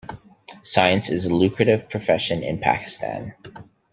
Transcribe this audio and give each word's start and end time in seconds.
Science 0.63 1.11
is 1.11 1.25
a 1.25 1.29
lucrative 1.29 1.87
profession 1.87 2.41
in 2.41 2.57
Pakistan. 2.57 3.35